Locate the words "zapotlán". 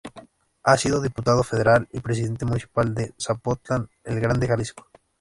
3.19-3.87